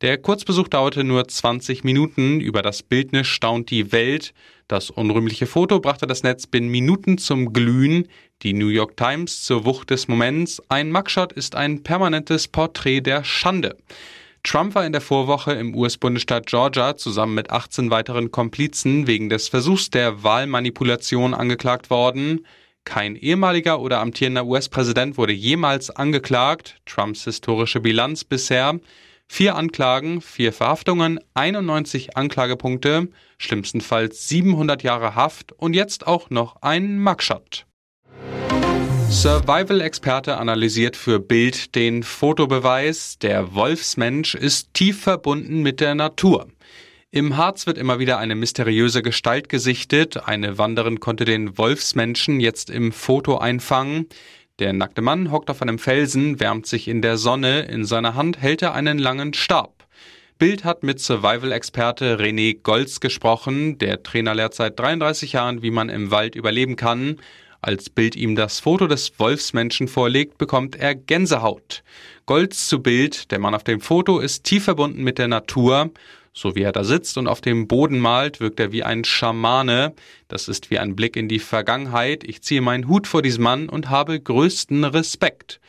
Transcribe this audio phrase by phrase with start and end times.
[0.00, 2.40] Der Kurzbesuch dauerte nur 20 Minuten.
[2.40, 4.34] Über das Bildnis staunt die Welt.
[4.66, 8.08] Das unrühmliche Foto brachte das Netz binnen Minuten zum Glühen.
[8.42, 10.60] Die New York Times zur Wucht des Moments.
[10.68, 13.76] Ein Mugshot ist ein permanentes Porträt der Schande.
[14.42, 19.48] Trump war in der Vorwoche im US-Bundesstaat Georgia zusammen mit 18 weiteren Komplizen wegen des
[19.48, 22.46] Versuchs der Wahlmanipulation angeklagt worden.
[22.84, 26.76] Kein ehemaliger oder amtierender US-Präsident wurde jemals angeklagt.
[26.86, 28.80] Trumps historische Bilanz bisher.
[29.26, 36.98] Vier Anklagen, vier Verhaftungen, 91 Anklagepunkte, schlimmstenfalls 700 Jahre Haft und jetzt auch noch ein
[36.98, 37.67] Mugshot.
[39.10, 46.46] Survival-Experte analysiert für Bild den Fotobeweis, der Wolfsmensch ist tief verbunden mit der Natur.
[47.10, 50.28] Im Harz wird immer wieder eine mysteriöse Gestalt gesichtet.
[50.28, 54.06] Eine Wanderin konnte den Wolfsmenschen jetzt im Foto einfangen.
[54.58, 57.62] Der nackte Mann hockt auf einem Felsen, wärmt sich in der Sonne.
[57.62, 59.86] In seiner Hand hält er einen langen Stab.
[60.38, 63.78] Bild hat mit Survival-Experte René Golz gesprochen.
[63.78, 67.16] Der Trainer lehrt seit 33 Jahren, wie man im Wald überleben kann.
[67.60, 71.82] Als Bild ihm das Foto des Wolfsmenschen vorlegt, bekommt er Gänsehaut.
[72.24, 75.90] Golds zu Bild, der Mann auf dem Foto ist tief verbunden mit der Natur.
[76.32, 79.92] So wie er da sitzt und auf dem Boden malt, wirkt er wie ein Schamane.
[80.28, 82.22] Das ist wie ein Blick in die Vergangenheit.
[82.22, 85.60] Ich ziehe meinen Hut vor diesem Mann und habe größten Respekt.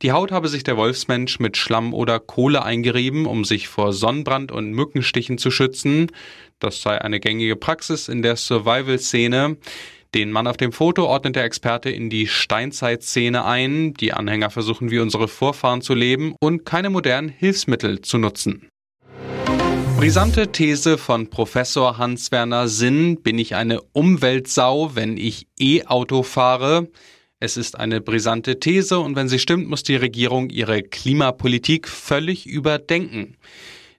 [0.00, 4.50] Die Haut habe sich der Wolfsmensch mit Schlamm oder Kohle eingerieben, um sich vor Sonnenbrand
[4.50, 6.10] und Mückenstichen zu schützen.
[6.58, 9.58] Das sei eine gängige Praxis in der Survival-Szene.
[10.14, 13.94] Den Mann auf dem Foto ordnet der Experte in die Steinzeitszene ein.
[13.94, 18.68] Die Anhänger versuchen wie unsere Vorfahren zu leben und keine modernen Hilfsmittel zu nutzen.
[19.98, 23.22] Brisante These von Professor Hans-Werner Sinn.
[23.22, 26.88] Bin ich eine Umweltsau, wenn ich E-Auto fahre?
[27.40, 32.46] Es ist eine brisante These und wenn sie stimmt, muss die Regierung ihre Klimapolitik völlig
[32.46, 33.36] überdenken.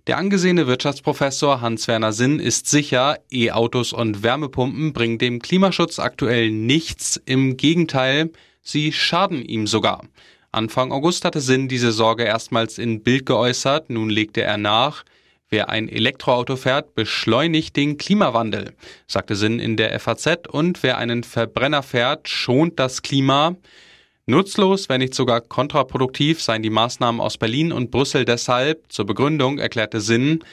[0.07, 7.19] Der angesehene Wirtschaftsprofessor Hans-Werner Sinn ist sicher, E-Autos und Wärmepumpen bringen dem Klimaschutz aktuell nichts.
[7.25, 8.29] Im Gegenteil,
[8.61, 10.03] sie schaden ihm sogar.
[10.51, 13.89] Anfang August hatte Sinn diese Sorge erstmals in Bild geäußert.
[13.89, 15.05] Nun legte er nach.
[15.49, 18.73] Wer ein Elektroauto fährt, beschleunigt den Klimawandel,
[19.07, 20.47] sagte Sinn in der FAZ.
[20.47, 23.55] Und wer einen Verbrenner fährt, schont das Klima.
[24.27, 28.91] Nutzlos, wenn nicht sogar kontraproduktiv seien die Maßnahmen aus Berlin und Brüssel deshalb.
[28.91, 30.43] Zur Begründung erklärte Sinn,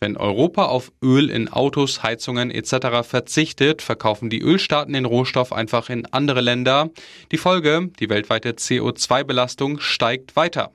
[0.00, 3.06] wenn Europa auf Öl in Autos, Heizungen etc.
[3.08, 6.90] verzichtet, verkaufen die Ölstaaten den Rohstoff einfach in andere Länder.
[7.30, 10.72] Die Folge, die weltweite CO2-Belastung steigt weiter.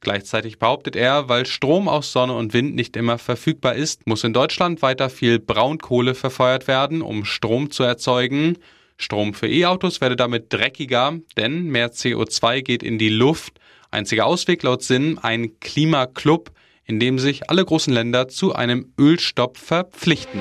[0.00, 4.32] Gleichzeitig behauptet er, weil Strom aus Sonne und Wind nicht immer verfügbar ist, muss in
[4.32, 8.58] Deutschland weiter viel Braunkohle verfeuert werden, um Strom zu erzeugen.
[8.98, 13.60] Strom für E-Autos werde damit dreckiger, denn mehr CO2 geht in die Luft.
[13.90, 16.50] Einziger Ausweg laut Sinn ein Klimaclub,
[16.84, 20.40] in dem sich alle großen Länder zu einem Ölstopp verpflichten.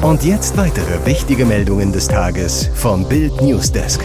[0.00, 4.00] Und jetzt weitere wichtige Meldungen des Tages vom Bild Newsdesk.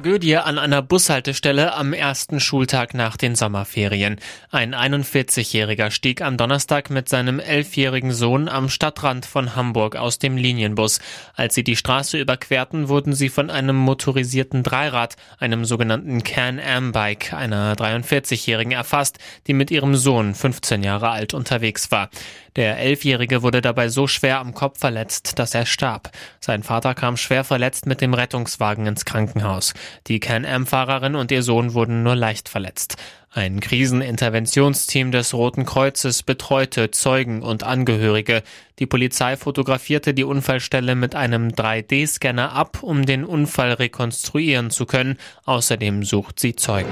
[0.00, 4.18] Tragödie an einer Bushaltestelle am ersten Schultag nach den Sommerferien.
[4.50, 10.38] Ein 41-Jähriger stieg am Donnerstag mit seinem elfjährigen Sohn am Stadtrand von Hamburg aus dem
[10.38, 11.00] Linienbus.
[11.34, 17.74] Als sie die Straße überquerten, wurden sie von einem motorisierten Dreirad, einem sogenannten Can-Am-Bike, einer
[17.74, 19.18] 43-Jährigen erfasst,
[19.48, 22.08] die mit ihrem Sohn 15 Jahre alt unterwegs war.
[22.56, 26.10] Der Elfjährige wurde dabei so schwer am Kopf verletzt, dass er starb.
[26.40, 29.74] Sein Vater kam schwer verletzt mit dem Rettungswagen ins Krankenhaus.
[30.06, 32.96] Die Can-Am-Fahrerin und ihr Sohn wurden nur leicht verletzt.
[33.32, 38.42] Ein Kriseninterventionsteam des Roten Kreuzes betreute Zeugen und Angehörige.
[38.80, 45.16] Die Polizei fotografierte die Unfallstelle mit einem 3D-Scanner ab, um den Unfall rekonstruieren zu können.
[45.44, 46.90] Außerdem sucht sie Zeugen.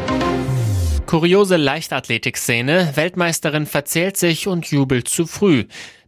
[1.08, 2.92] Kuriose Leichtathletikszene.
[2.94, 5.64] Weltmeisterin verzählt sich und jubelt zu früh.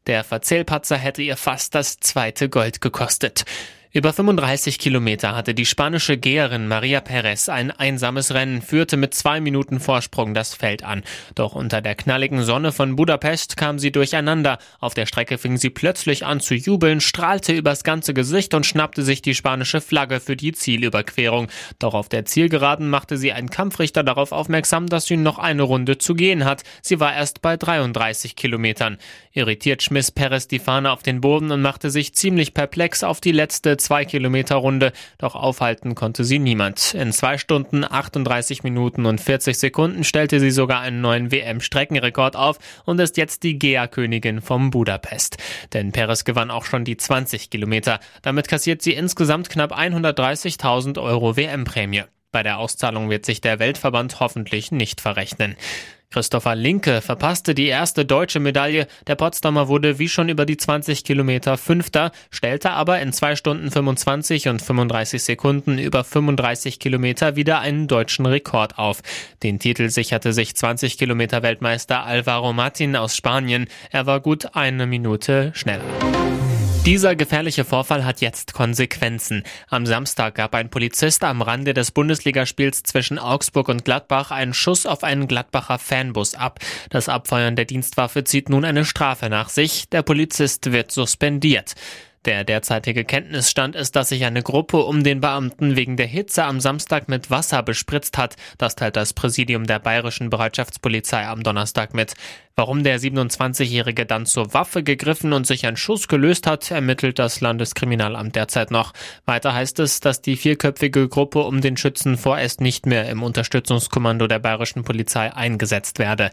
[0.07, 3.47] Der Verzählpatzer hätte ihr fast das zweite Gold gekostet.
[3.93, 9.41] Über 35 Kilometer hatte die spanische Geherin Maria Perez ein einsames Rennen, führte mit zwei
[9.41, 11.03] Minuten Vorsprung das Feld an.
[11.35, 14.59] Doch unter der knalligen Sonne von Budapest kam sie durcheinander.
[14.79, 19.03] Auf der Strecke fing sie plötzlich an zu jubeln, strahlte übers ganze Gesicht und schnappte
[19.03, 21.49] sich die spanische Flagge für die Zielüberquerung.
[21.81, 25.99] Doch auf der Zielgeraden machte sie einen Kampfrichter darauf aufmerksam, dass sie noch eine Runde
[25.99, 26.63] zu gehen hat.
[26.81, 28.99] Sie war erst bei 33 Kilometern.
[29.33, 33.33] Irritiert schmiss Perez die Fahne auf den Boden und machte sich ziemlich perplex auf die
[33.33, 36.95] letzte 2 Kilometer Runde, doch aufhalten konnte sie niemand.
[36.95, 42.59] In 2 Stunden, 38 Minuten und 40 Sekunden stellte sie sogar einen neuen WM-Streckenrekord auf
[42.85, 45.39] und ist jetzt die Gea-Königin vom Budapest.
[45.73, 48.01] Denn Perez gewann auch schon die 20 Kilometer.
[48.23, 52.05] Damit kassiert sie insgesamt knapp 130.000 Euro WM-Prämie.
[52.33, 55.57] Bei der Auszahlung wird sich der Weltverband hoffentlich nicht verrechnen.
[56.13, 58.89] Christopher Linke verpasste die erste deutsche Medaille.
[59.07, 63.71] Der Potsdamer wurde wie schon über die 20 Kilometer Fünfter, stellte aber in 2 Stunden
[63.71, 69.03] 25 und 35 Sekunden über 35 Kilometer wieder einen deutschen Rekord auf.
[69.45, 73.69] Den Titel sicherte sich 20 Kilometer Weltmeister Alvaro Martin aus Spanien.
[73.93, 75.85] Er war gut eine Minute schneller.
[76.87, 79.43] Dieser gefährliche Vorfall hat jetzt Konsequenzen.
[79.69, 84.87] Am Samstag gab ein Polizist am Rande des Bundesligaspiels zwischen Augsburg und Gladbach einen Schuss
[84.87, 86.59] auf einen Gladbacher Fanbus ab.
[86.89, 89.91] Das Abfeuern der Dienstwaffe zieht nun eine Strafe nach sich.
[89.91, 91.75] Der Polizist wird suspendiert.
[92.27, 96.61] Der derzeitige Kenntnisstand ist, dass sich eine Gruppe um den Beamten wegen der Hitze am
[96.61, 98.37] Samstag mit Wasser bespritzt hat.
[98.59, 102.13] Das teilt das Präsidium der bayerischen Bereitschaftspolizei am Donnerstag mit.
[102.57, 107.41] Warum der 27-Jährige dann zur Waffe gegriffen und sich ein Schuss gelöst hat, ermittelt das
[107.41, 108.93] Landeskriminalamt derzeit noch.
[109.25, 114.27] Weiter heißt es, dass die vierköpfige Gruppe um den Schützen vorerst nicht mehr im Unterstützungskommando
[114.27, 116.33] der bayerischen Polizei eingesetzt werde.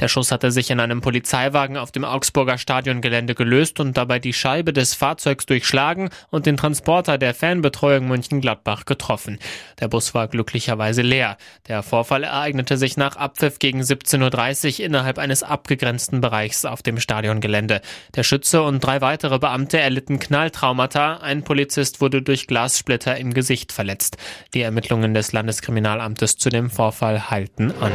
[0.00, 4.32] Der Schuss hatte sich in einem Polizeiwagen auf dem Augsburger Stadiongelände gelöst und dabei die
[4.32, 9.38] Scheibe des Fahrzeugs durchschlagen und den Transporter der Fanbetreuung Mönchengladbach getroffen.
[9.80, 11.36] Der Bus war glücklicherweise leer.
[11.68, 16.98] Der Vorfall ereignete sich nach Abpfiff gegen 17.30 Uhr innerhalb eines abgegrenzten Bereichs auf dem
[16.98, 17.80] Stadiongelände.
[18.14, 21.18] Der Schütze und drei weitere Beamte erlitten Knalltraumata.
[21.18, 24.16] Ein Polizist wurde durch Glassplitter im Gesicht verletzt.
[24.54, 27.92] Die Ermittlungen des Landeskriminalamtes zu dem Vorfall halten an.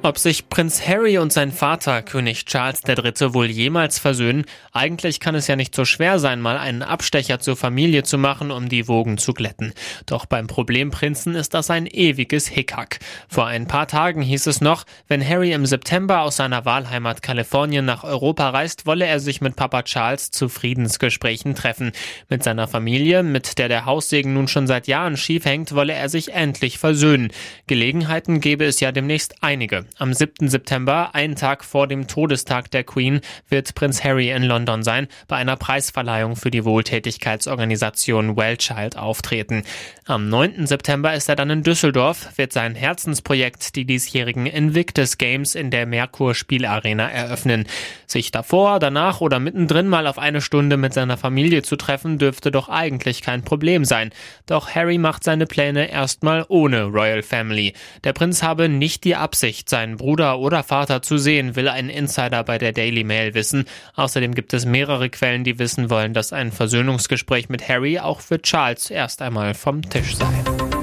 [0.00, 4.44] Ob sich Prinz Harry und sein Vater, König Charles III., wohl jemals versöhnen?
[4.72, 8.52] Eigentlich kann es ja nicht so schwer sein, mal einen Abstecher zur Familie zu machen,
[8.52, 9.72] um die Wogen zu glätten.
[10.06, 13.00] Doch beim Problemprinzen ist das ein ewiges Hickhack.
[13.28, 17.84] Vor ein paar Tagen hieß es noch, wenn Harry im September aus seiner Wahlheimat Kalifornien
[17.84, 21.90] nach Europa reist, wolle er sich mit Papa Charles zu Friedensgesprächen treffen.
[22.28, 26.08] Mit seiner Familie, mit der der Haussegen nun schon seit Jahren schief hängt, wolle er
[26.08, 27.32] sich endlich versöhnen.
[27.66, 29.87] Gelegenheiten gäbe es ja demnächst einige.
[29.96, 30.48] Am 7.
[30.48, 35.36] September, einen Tag vor dem Todestag der Queen, wird Prinz Harry in London sein, bei
[35.36, 39.64] einer Preisverleihung für die Wohltätigkeitsorganisation Wellchild auftreten.
[40.04, 40.66] Am 9.
[40.66, 45.86] September ist er dann in Düsseldorf, wird sein Herzensprojekt, die diesjährigen Invictus Games in der
[45.86, 47.66] Merkur Spielarena eröffnen.
[48.06, 52.50] Sich davor, danach oder mittendrin mal auf eine Stunde mit seiner Familie zu treffen, dürfte
[52.50, 54.10] doch eigentlich kein Problem sein.
[54.46, 57.74] Doch Harry macht seine Pläne erstmal ohne Royal Family.
[58.04, 62.42] Der Prinz habe nicht die Absicht, seinen Bruder oder Vater zu sehen, will ein Insider
[62.42, 63.64] bei der Daily Mail wissen.
[63.94, 68.42] Außerdem gibt es mehrere Quellen, die wissen wollen, dass ein Versöhnungsgespräch mit Harry auch für
[68.42, 70.77] Charles erst einmal vom Tisch sei.